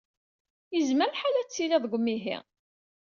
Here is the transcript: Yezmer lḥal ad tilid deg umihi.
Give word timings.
Yezmer 0.75 1.07
lḥal 1.13 1.35
ad 1.37 1.47
tilid 1.49 1.81
deg 1.83 1.93
umihi. 1.97 2.37